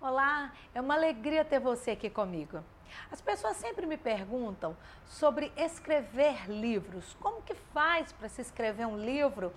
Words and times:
Olá, 0.00 0.52
é 0.72 0.80
uma 0.80 0.94
alegria 0.94 1.44
ter 1.44 1.58
você 1.58 1.90
aqui 1.90 2.08
comigo. 2.08 2.62
As 3.10 3.20
pessoas 3.20 3.56
sempre 3.56 3.84
me 3.84 3.96
perguntam 3.96 4.76
sobre 5.04 5.52
escrever 5.56 6.48
livros. 6.48 7.16
Como 7.20 7.42
que 7.42 7.52
faz 7.74 8.12
para 8.12 8.28
se 8.28 8.40
escrever 8.40 8.86
um 8.86 8.96
livro? 8.96 9.52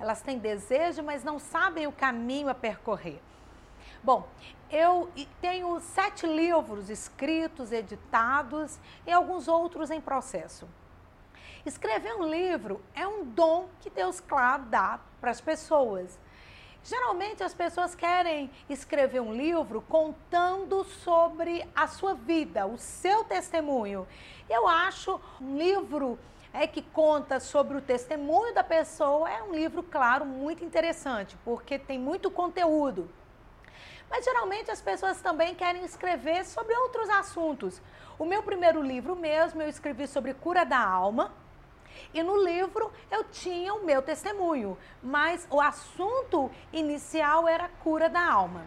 Elas 0.00 0.20
têm 0.20 0.36
desejo, 0.36 1.00
mas 1.00 1.22
não 1.22 1.38
sabem 1.38 1.86
o 1.86 1.92
caminho 1.92 2.48
a 2.48 2.54
percorrer. 2.54 3.22
Bom, 4.02 4.26
eu 4.68 5.08
tenho 5.40 5.78
sete 5.78 6.26
livros 6.26 6.90
escritos, 6.90 7.70
editados 7.70 8.80
e 9.06 9.12
alguns 9.12 9.46
outros 9.46 9.92
em 9.92 10.00
processo. 10.00 10.68
Escrever 11.64 12.16
um 12.16 12.28
livro 12.28 12.82
é 12.96 13.06
um 13.06 13.24
dom 13.24 13.68
que 13.78 13.90
Deus, 13.90 14.18
claro, 14.18 14.64
dá 14.64 14.98
para 15.20 15.30
as 15.30 15.40
pessoas. 15.40 16.18
Geralmente 16.84 17.42
as 17.42 17.54
pessoas 17.54 17.94
querem 17.94 18.50
escrever 18.68 19.18
um 19.18 19.32
livro 19.32 19.80
contando 19.80 20.84
sobre 20.84 21.66
a 21.74 21.86
sua 21.86 22.12
vida, 22.12 22.66
o 22.66 22.76
seu 22.76 23.24
testemunho. 23.24 24.06
Eu 24.50 24.68
acho 24.68 25.18
um 25.40 25.56
livro 25.56 26.18
é 26.52 26.66
que 26.66 26.82
conta 26.82 27.40
sobre 27.40 27.78
o 27.78 27.80
testemunho 27.80 28.54
da 28.54 28.62
pessoa 28.62 29.30
é 29.30 29.42
um 29.42 29.54
livro, 29.54 29.82
claro, 29.82 30.26
muito 30.26 30.62
interessante, 30.62 31.38
porque 31.42 31.78
tem 31.78 31.98
muito 31.98 32.30
conteúdo. 32.30 33.10
Mas 34.10 34.22
geralmente 34.26 34.70
as 34.70 34.82
pessoas 34.82 35.22
também 35.22 35.54
querem 35.54 35.86
escrever 35.86 36.44
sobre 36.44 36.76
outros 36.76 37.08
assuntos. 37.08 37.80
O 38.18 38.26
meu 38.26 38.42
primeiro 38.42 38.82
livro 38.82 39.16
mesmo 39.16 39.62
eu 39.62 39.68
escrevi 39.70 40.06
sobre 40.06 40.34
cura 40.34 40.64
da 40.64 40.78
alma 40.78 41.32
e 42.12 42.22
no 42.22 42.42
livro 42.42 42.92
eu 43.10 43.24
tinha 43.24 43.74
o 43.74 43.84
meu 43.84 44.02
testemunho, 44.02 44.76
mas 45.02 45.46
o 45.50 45.60
assunto 45.60 46.50
inicial 46.72 47.48
era 47.48 47.68
cura 47.82 48.08
da 48.08 48.24
alma. 48.24 48.66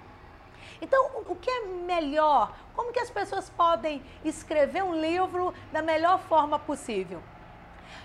Então, 0.81 1.23
o 1.27 1.35
que 1.35 1.49
é 1.49 1.65
melhor? 1.65 2.55
Como 2.75 2.91
que 2.91 2.99
as 2.99 3.09
pessoas 3.09 3.49
podem 3.49 4.03
escrever 4.23 4.83
um 4.83 4.93
livro 4.93 5.53
da 5.71 5.81
melhor 5.81 6.19
forma 6.19 6.59
possível? 6.59 7.21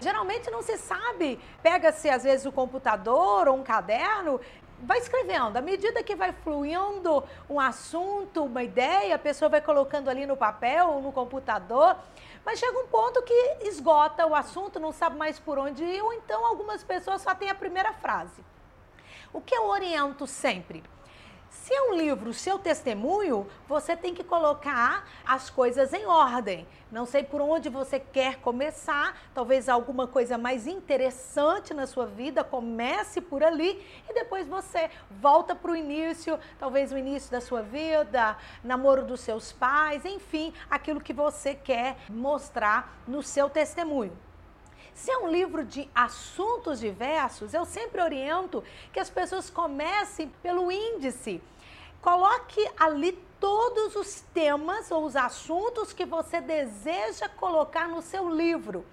Geralmente 0.01 0.51
não 0.51 0.63
se 0.63 0.77
sabe, 0.79 1.39
pega-se 1.63 2.09
às 2.09 2.25
vezes 2.25 2.47
o 2.47 2.53
computador 2.53 3.47
ou 3.49 3.57
um 3.57 3.63
caderno 3.63 4.41
vai 4.83 4.99
escrevendo. 4.99 5.57
À 5.57 5.61
medida 5.61 6.03
que 6.03 6.15
vai 6.15 6.33
fluindo 6.33 7.25
um 7.49 7.59
assunto, 7.59 8.45
uma 8.45 8.63
ideia, 8.63 9.15
a 9.15 9.19
pessoa 9.19 9.49
vai 9.49 9.61
colocando 9.61 10.09
ali 10.09 10.27
no 10.27 10.37
papel 10.37 10.89
ou 10.89 11.03
no 11.03 11.13
computador, 11.13 11.97
mas 12.45 12.59
chega 12.59 12.79
um 12.79 12.87
ponto 12.89 13.23
que 13.23 13.59
esgota 13.63 14.27
o 14.27 14.35
assunto, 14.35 14.81
não 14.81 14.93
sabe 14.93 15.17
mais 15.17 15.39
por 15.39 15.59
onde 15.59 15.85
ir, 15.85 16.03
ou 16.03 16.13
então 16.13 16.45
algumas 16.45 16.83
pessoas 16.83 17.23
só 17.23 17.35
têm 17.35 17.49
a 17.49 17.55
primeira 17.55 17.93
frase. 17.93 18.45
O 19.33 19.41
que 19.41 19.55
eu 19.55 19.67
oriento 19.69 20.27
sempre? 20.27 20.83
Se 21.53 21.75
é 21.75 21.83
um 21.83 21.95
livro, 21.95 22.33
seu 22.33 22.59
testemunho, 22.59 23.47
você 23.69 23.95
tem 23.95 24.15
que 24.15 24.25
colocar 24.25 25.07
as 25.23 25.51
coisas 25.51 25.93
em 25.93 26.07
ordem. 26.07 26.67
Não 26.91 27.05
sei 27.05 27.23
por 27.23 27.43
onde 27.43 27.69
você 27.69 28.01
quer 28.01 28.37
começar, 28.37 29.21
talvez 29.35 29.69
alguma 29.69 30.07
coisa 30.07 30.39
mais 30.39 30.67
interessante 30.67 31.75
na 31.75 31.87
sua 31.87 32.07
vida, 32.07 32.43
comece 32.43 33.21
por 33.21 33.45
ali 33.45 33.87
e 34.09 34.15
depois 34.15 34.49
você 34.49 34.91
volta 35.11 35.55
para 35.55 35.71
o 35.71 35.77
início, 35.77 36.41
talvez 36.59 36.91
o 36.91 36.97
início 36.97 37.31
da 37.31 37.41
sua 37.41 37.61
vida, 37.61 38.35
namoro 38.65 39.05
dos 39.05 39.21
seus 39.21 39.53
pais, 39.53 40.07
enfim, 40.07 40.55
aquilo 40.71 41.03
que 41.03 41.13
você 41.13 41.55
quer 41.55 41.99
mostrar 42.09 42.97
no 43.07 43.23
seu 43.23 43.51
testemunho. 43.51 44.17
Se 44.95 45.11
é 45.11 45.19
um 45.19 45.29
livro 45.29 45.65
de 45.65 45.89
assuntos 45.95 46.81
diversos, 46.81 47.55
eu 47.55 47.65
sempre 47.65 48.03
oriento 48.03 48.63
que 48.93 49.01
as 49.01 49.11
pessoas 49.11 49.49
comecem 49.49 50.29
pelo 50.43 50.71
índice. 50.71 51.43
Coloque 52.01 52.61
ali 52.79 53.13
todos 53.41 53.97
os 53.97 54.21
temas 54.33 54.91
ou 54.91 55.05
os 55.05 55.17
assuntos 55.17 55.93
que 55.93 56.05
você 56.05 56.41
deseja 56.41 57.29
colocar 57.29 57.89
no 57.89 58.03
seu 58.03 58.29
livro. 58.29 58.85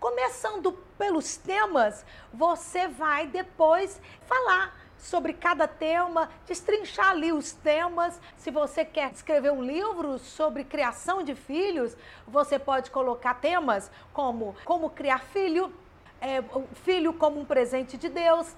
Começando 0.00 0.72
pelos 0.98 1.36
temas, 1.36 2.04
você 2.32 2.88
vai 2.88 3.26
depois 3.26 4.00
falar 4.26 4.81
sobre 5.02 5.32
cada 5.32 5.66
tema, 5.66 6.30
destrinchar 6.46 7.10
ali 7.10 7.32
os 7.32 7.52
temas. 7.52 8.18
Se 8.36 8.50
você 8.50 8.84
quer 8.84 9.10
escrever 9.12 9.50
um 9.50 9.62
livro 9.62 10.18
sobre 10.18 10.62
criação 10.64 11.22
de 11.22 11.34
filhos, 11.34 11.96
você 12.26 12.58
pode 12.58 12.90
colocar 12.90 13.34
temas 13.34 13.90
como 14.12 14.54
como 14.64 14.88
criar 14.88 15.18
filho, 15.18 15.72
é, 16.20 16.42
filho 16.84 17.12
como 17.12 17.40
um 17.40 17.44
presente 17.44 17.98
de 17.98 18.08
Deus. 18.08 18.56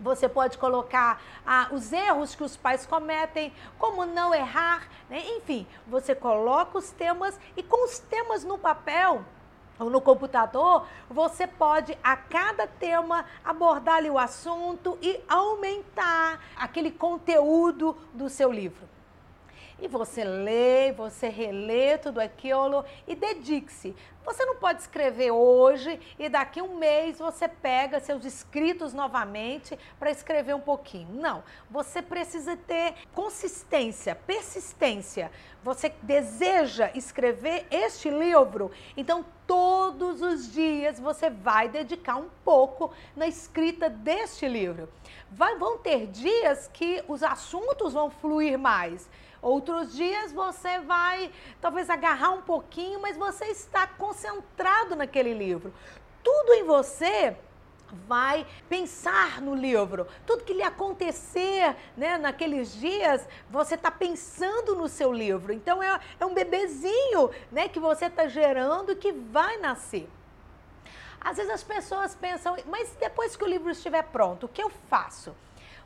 Você 0.00 0.28
pode 0.28 0.58
colocar 0.58 1.22
ah, 1.46 1.68
os 1.70 1.92
erros 1.92 2.34
que 2.34 2.42
os 2.42 2.56
pais 2.56 2.84
cometem, 2.84 3.52
como 3.78 4.04
não 4.04 4.34
errar, 4.34 4.88
né? 5.08 5.22
enfim, 5.36 5.64
você 5.86 6.16
coloca 6.16 6.76
os 6.76 6.90
temas 6.90 7.38
e 7.56 7.62
com 7.62 7.84
os 7.84 8.00
temas 8.00 8.42
no 8.42 8.58
papel, 8.58 9.24
ou 9.78 9.90
no 9.90 10.00
computador, 10.00 10.86
você 11.08 11.46
pode 11.46 11.96
a 12.02 12.16
cada 12.16 12.66
tema 12.66 13.24
abordar 13.44 13.96
ali 13.96 14.10
o 14.10 14.18
assunto 14.18 14.98
e 15.02 15.20
aumentar 15.28 16.40
aquele 16.56 16.90
conteúdo 16.90 17.96
do 18.12 18.28
seu 18.28 18.52
livro. 18.52 18.94
E 19.80 19.88
você 19.88 20.24
lê, 20.24 20.92
você 20.92 21.28
relê 21.28 21.98
tudo 21.98 22.20
aquilo 22.20 22.84
e 23.06 23.14
dedique-se. 23.14 23.94
Você 24.24 24.44
não 24.46 24.56
pode 24.56 24.80
escrever 24.80 25.30
hoje 25.30 26.00
e 26.18 26.30
daqui 26.30 26.62
um 26.62 26.78
mês 26.78 27.18
você 27.18 27.46
pega 27.46 28.00
seus 28.00 28.24
escritos 28.24 28.94
novamente 28.94 29.78
para 29.98 30.10
escrever 30.10 30.54
um 30.54 30.60
pouquinho. 30.60 31.08
Não, 31.12 31.44
você 31.70 32.00
precisa 32.00 32.56
ter 32.56 32.94
consistência, 33.12 34.14
persistência. 34.14 35.30
Você 35.62 35.92
deseja 36.02 36.90
escrever 36.94 37.66
este 37.70 38.08
livro, 38.08 38.70
então 38.96 39.24
todos 39.46 40.22
os 40.22 40.52
dias 40.52 40.98
você 40.98 41.28
vai 41.28 41.68
dedicar 41.68 42.16
um 42.16 42.28
pouco 42.44 42.92
na 43.14 43.26
escrita 43.26 43.90
deste 43.90 44.48
livro. 44.48 44.88
Vai, 45.30 45.56
vão 45.58 45.78
ter 45.78 46.06
dias 46.06 46.68
que 46.72 47.02
os 47.08 47.22
assuntos 47.22 47.92
vão 47.92 48.10
fluir 48.10 48.58
mais. 48.58 49.08
Outros 49.44 49.92
dias 49.94 50.32
você 50.32 50.78
vai 50.78 51.30
talvez 51.60 51.90
agarrar 51.90 52.30
um 52.30 52.40
pouquinho, 52.40 52.98
mas 52.98 53.14
você 53.14 53.44
está 53.44 53.86
concentrado 53.86 54.96
naquele 54.96 55.34
livro. 55.34 55.70
Tudo 56.22 56.54
em 56.54 56.64
você 56.64 57.36
vai 58.08 58.46
pensar 58.70 59.42
no 59.42 59.54
livro. 59.54 60.06
Tudo 60.24 60.44
que 60.44 60.54
lhe 60.54 60.62
acontecer 60.62 61.76
né, 61.94 62.16
naqueles 62.16 62.72
dias, 62.72 63.28
você 63.50 63.74
está 63.74 63.90
pensando 63.90 64.74
no 64.74 64.88
seu 64.88 65.12
livro. 65.12 65.52
Então 65.52 65.82
é, 65.82 66.00
é 66.18 66.24
um 66.24 66.32
bebezinho 66.32 67.30
né, 67.52 67.68
que 67.68 67.78
você 67.78 68.06
está 68.06 68.26
gerando 68.26 68.92
e 68.92 68.96
que 68.96 69.12
vai 69.12 69.58
nascer. 69.58 70.08
Às 71.20 71.36
vezes 71.36 71.52
as 71.52 71.62
pessoas 71.62 72.14
pensam, 72.14 72.56
mas 72.64 72.96
depois 72.98 73.36
que 73.36 73.44
o 73.44 73.46
livro 73.46 73.70
estiver 73.70 74.04
pronto, 74.04 74.46
o 74.46 74.48
que 74.48 74.62
eu 74.62 74.70
faço? 74.88 75.36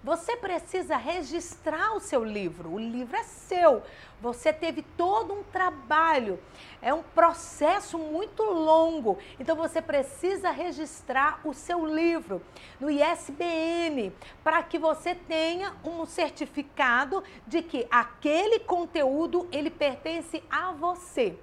Você 0.02 0.36
precisa 0.36 0.96
registrar 0.96 1.94
o 1.96 2.00
seu 2.00 2.24
livro. 2.24 2.70
O 2.70 2.78
livro 2.78 3.16
é 3.16 3.24
seu. 3.24 3.82
Você 4.20 4.52
teve 4.52 4.82
todo 4.96 5.34
um 5.34 5.42
trabalho. 5.42 6.38
É 6.80 6.94
um 6.94 7.02
processo 7.02 7.98
muito 7.98 8.42
longo. 8.44 9.18
Então 9.40 9.56
você 9.56 9.82
precisa 9.82 10.50
registrar 10.50 11.40
o 11.44 11.52
seu 11.52 11.84
livro 11.84 12.40
no 12.78 12.88
ISBN 12.88 14.12
para 14.44 14.62
que 14.62 14.78
você 14.78 15.14
tenha 15.14 15.74
um 15.84 16.06
certificado 16.06 17.22
de 17.46 17.60
que 17.60 17.86
aquele 17.90 18.60
conteúdo 18.60 19.48
ele 19.50 19.70
pertence 19.70 20.42
a 20.48 20.70
você. 20.72 21.36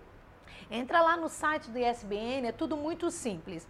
Entra 0.69 1.01
lá 1.01 1.15
no 1.15 1.29
site 1.29 1.69
do 1.69 1.77
ISBN, 1.77 2.47
é 2.47 2.51
tudo 2.51 2.75
muito 2.75 3.11
simples. 3.11 3.67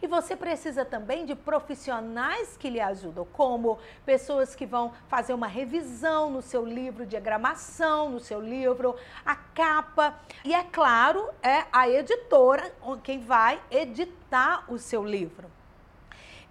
E 0.00 0.06
você 0.06 0.36
precisa 0.36 0.84
também 0.84 1.24
de 1.24 1.34
profissionais 1.34 2.56
que 2.56 2.70
lhe 2.70 2.80
ajudam, 2.80 3.26
como 3.32 3.78
pessoas 4.04 4.54
que 4.54 4.66
vão 4.66 4.92
fazer 5.08 5.32
uma 5.32 5.46
revisão 5.46 6.30
no 6.30 6.42
seu 6.42 6.64
livro, 6.64 7.06
diagramação 7.06 8.10
no 8.10 8.20
seu 8.20 8.40
livro, 8.40 8.94
a 9.24 9.34
capa. 9.34 10.18
E 10.44 10.54
é 10.54 10.62
claro, 10.62 11.28
é 11.42 11.64
a 11.72 11.88
editora 11.88 12.72
quem 13.02 13.20
vai 13.20 13.60
editar 13.70 14.64
o 14.68 14.78
seu 14.78 15.04
livro. 15.04 15.50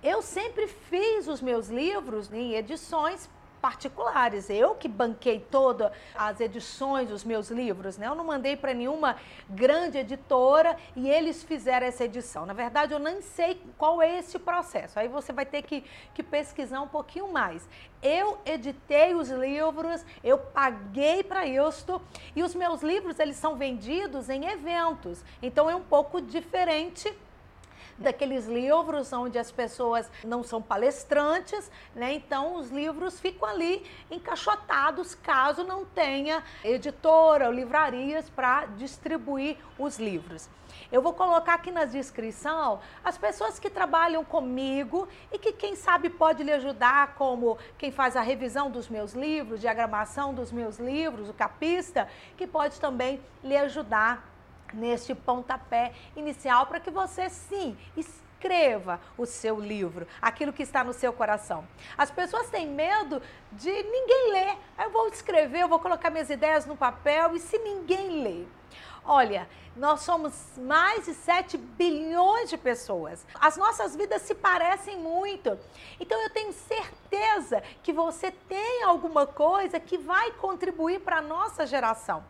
Eu 0.04 0.22
sempre 0.22 0.68
fiz 0.68 1.28
os 1.28 1.42
meus 1.42 1.70
livros 1.70 2.32
em 2.32 2.54
edições 2.54 3.30
particulares. 3.66 4.48
Eu 4.48 4.76
que 4.76 4.88
banquei 4.88 5.40
todas 5.40 5.92
as 6.14 6.40
edições 6.40 7.10
dos 7.10 7.24
meus 7.24 7.50
livros, 7.50 7.98
né? 7.98 8.06
Eu 8.06 8.14
não 8.14 8.24
mandei 8.24 8.56
para 8.56 8.76
nenhuma 8.76 9.16
grande 9.50 9.98
editora 9.98 10.78
e 10.96 11.10
eles 11.10 11.42
fizeram 11.42 11.88
essa 11.88 12.04
edição. 12.04 12.46
Na 12.46 12.54
verdade, 12.54 12.94
eu 12.94 13.00
nem 13.00 13.24
sei 13.24 13.60
qual 13.76 14.04
é 14.04 14.20
esse 14.20 14.38
processo. 14.38 15.00
Aí 15.00 15.08
você 15.08 15.34
vai 15.34 15.48
ter 15.48 15.64
que, 15.64 15.84
que 16.14 16.22
pesquisar 16.22 16.80
um 16.80 16.88
pouquinho 16.88 17.28
mais. 17.34 17.68
Eu 18.04 18.38
editei 18.46 19.16
os 19.16 19.30
livros, 19.30 20.06
eu 20.24 20.38
paguei 20.38 21.24
para 21.24 21.48
isto 21.48 22.00
e 22.36 22.44
os 22.44 22.54
meus 22.54 22.84
livros 22.84 23.18
eles 23.18 23.36
são 23.36 23.56
vendidos 23.56 24.30
em 24.30 24.46
eventos. 24.46 25.24
Então 25.42 25.68
é 25.68 25.76
um 25.76 25.82
pouco 25.82 26.22
diferente 26.22 27.12
daqueles 27.98 28.46
livros 28.46 29.12
onde 29.14 29.38
as 29.38 29.52
pessoas 29.52 30.10
não 30.24 30.44
são 30.44 30.62
palestrantes, 30.62 31.72
né? 31.96 32.14
Então 32.14 32.56
os 32.56 32.70
livros 32.70 33.20
ficam 33.20 33.48
ali 33.48 33.86
encaixotados 34.12 35.16
caso 35.16 35.64
não 35.64 35.86
tenha 35.86 36.44
editora 36.64 37.48
ou 37.48 37.54
livrarias 37.54 38.30
para 38.30 38.66
distribuir 38.66 39.58
os 39.78 39.98
livros. 39.98 40.50
Eu 40.92 41.02
vou 41.02 41.14
colocar 41.14 41.54
aqui 41.54 41.72
na 41.72 41.86
descrição 41.86 42.80
as 43.04 43.18
pessoas 43.18 43.60
que 43.60 43.70
trabalham 43.70 44.26
comigo 44.26 45.08
e 45.32 45.40
que, 45.40 45.54
quem 45.54 45.76
sabe, 45.76 46.10
pode 46.10 46.44
lhe 46.44 46.52
ajudar, 46.52 47.16
como 47.16 47.58
quem 47.78 47.92
faz 47.92 48.16
a 48.16 48.22
revisão 48.22 48.70
dos 48.70 48.90
meus 48.90 49.14
livros, 49.14 49.62
diagramação 49.62 50.34
dos 50.34 50.52
meus 50.52 50.78
livros, 50.78 51.30
o 51.30 51.34
capista, 51.34 52.10
que 52.36 52.46
pode 52.46 52.80
também 52.80 53.22
lhe 53.44 53.56
ajudar 53.56 54.35
neste 54.76 55.16
pontapé 55.16 55.94
inicial 56.16 56.66
para 56.68 56.80
que 56.80 56.92
você, 56.92 57.30
sim, 57.30 57.78
escreva 57.96 59.00
o 59.18 59.26
seu 59.26 59.60
livro, 59.60 60.08
aquilo 60.22 60.54
que 60.54 60.64
está 60.64 60.84
no 60.84 60.94
seu 60.94 61.12
coração. 61.12 61.66
As 61.98 62.12
pessoas 62.12 62.50
têm 62.50 62.68
medo 62.68 63.22
de 63.54 63.72
ninguém 63.72 64.32
ler. 64.32 64.58
Eu 64.78 64.92
vou 64.92 65.08
escrever, 65.08 65.62
eu 65.62 65.70
vou 65.70 65.80
colocar 65.80 66.10
minhas 66.10 66.30
ideias 66.30 66.66
no 66.66 66.76
papel 66.76 67.36
e 67.36 67.40
se 67.40 67.58
ninguém 67.58 68.22
ler. 68.22 68.48
Olha, 69.04 69.48
nós 69.76 70.02
somos 70.02 70.34
mais 70.58 71.06
de 71.06 71.14
7 71.14 71.58
bilhões 71.58 72.50
de 72.50 72.58
pessoas. 72.58 73.26
As 73.36 73.58
nossas 73.58 73.96
vidas 73.96 74.22
se 74.24 74.34
parecem 74.34 74.98
muito. 74.98 75.60
Então 76.00 76.20
eu 76.22 76.30
tenho 76.32 76.52
certeza 76.54 77.62
que 77.84 77.94
você 77.94 78.32
tem 78.32 78.84
alguma 78.84 79.28
coisa 79.28 79.80
que 79.80 79.98
vai 79.98 80.32
contribuir 80.32 81.02
para 81.02 81.18
a 81.18 81.22
nossa 81.22 81.68
geração. 81.68 82.24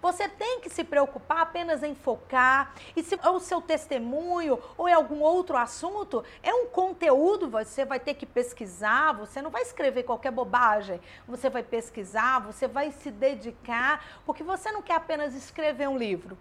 Você 0.00 0.28
tem 0.28 0.60
que 0.60 0.70
se 0.70 0.82
preocupar 0.82 1.42
apenas 1.42 1.82
em 1.82 1.94
focar 1.94 2.74
e 2.96 3.02
se 3.02 3.18
é 3.22 3.28
o 3.28 3.40
seu 3.40 3.60
testemunho 3.60 4.58
ou 4.76 4.88
é 4.88 4.92
algum 4.92 5.20
outro 5.20 5.56
assunto, 5.56 6.24
é 6.42 6.52
um 6.54 6.66
conteúdo, 6.66 7.48
você 7.48 7.84
vai 7.84 8.00
ter 8.00 8.14
que 8.14 8.24
pesquisar, 8.24 9.12
você 9.12 9.42
não 9.42 9.50
vai 9.50 9.62
escrever 9.62 10.04
qualquer 10.04 10.30
bobagem. 10.30 11.00
Você 11.26 11.50
vai 11.50 11.62
pesquisar, 11.62 12.40
você 12.40 12.66
vai 12.66 12.92
se 12.92 13.10
dedicar, 13.10 14.04
porque 14.24 14.42
você 14.42 14.72
não 14.72 14.82
quer 14.82 14.94
apenas 14.94 15.34
escrever 15.34 15.88
um 15.88 15.98
livro. 15.98 16.36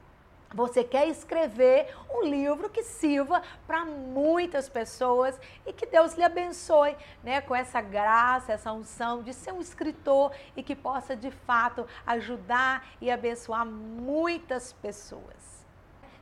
Você 0.54 0.84
quer 0.84 1.08
escrever 1.08 1.96
um 2.10 2.24
livro 2.24 2.70
que 2.70 2.84
sirva 2.84 3.42
para 3.68 3.86
muitas 3.86 4.68
pessoas 4.68 5.40
e 5.66 5.72
que 5.72 5.86
Deus 5.86 6.16
lhe 6.16 6.24
abençoe, 6.24 6.98
né, 7.24 7.40
com 7.40 7.56
essa 7.56 7.80
graça, 7.82 8.54
essa 8.54 8.74
unção 8.74 9.22
de 9.22 9.32
ser 9.32 9.54
um 9.54 9.62
escritor 9.62 10.32
e 10.56 10.64
que 10.64 10.76
possa 10.76 11.16
de 11.16 11.30
fato 11.30 11.86
ajudar 12.06 12.88
e 13.00 13.12
abençoar 13.12 13.66
muitas 13.66 14.74
pessoas. 14.74 15.59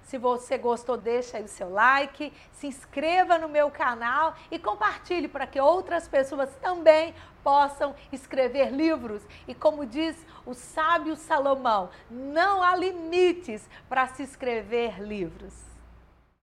Se 0.08 0.18
você 0.18 0.58
gostou, 0.58 0.96
deixa 0.96 1.36
aí 1.36 1.44
o 1.44 1.50
seu 1.50 1.70
like, 1.70 2.32
se 2.54 2.66
inscreva 2.66 3.38
no 3.38 3.50
meu 3.50 3.70
canal 3.70 4.36
e 4.50 4.58
compartilhe 4.58 5.28
para 5.28 5.46
que 5.46 5.60
outras 5.60 6.08
pessoas 6.08 6.50
também 6.62 7.14
possam 7.44 7.94
escrever 8.10 8.72
livros. 8.72 9.22
E 9.50 9.54
como 9.54 9.86
diz 9.86 10.16
o 10.46 10.54
sábio 10.54 11.18
Salomão, 11.18 11.90
não 12.10 12.64
há 12.64 12.74
limites 12.74 13.70
para 13.90 14.08
se 14.08 14.24
escrever 14.24 14.98
livros. 15.02 15.67